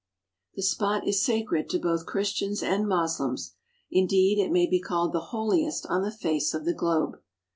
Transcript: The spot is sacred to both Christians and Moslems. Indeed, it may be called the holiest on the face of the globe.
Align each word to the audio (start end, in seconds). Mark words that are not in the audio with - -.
The 0.55 0.63
spot 0.63 1.07
is 1.07 1.23
sacred 1.23 1.69
to 1.69 1.77
both 1.79 2.07
Christians 2.07 2.63
and 2.63 2.87
Moslems. 2.87 3.53
Indeed, 3.91 4.39
it 4.39 4.51
may 4.51 4.65
be 4.67 4.81
called 4.81 5.13
the 5.13 5.19
holiest 5.29 5.85
on 5.85 6.01
the 6.01 6.09
face 6.09 6.55
of 6.55 6.65
the 6.65 6.73
globe. 6.73 7.19